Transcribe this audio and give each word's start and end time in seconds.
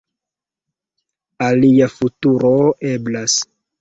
Alia 1.49 1.91
futuro 1.99 2.53
eblas. 2.97 3.37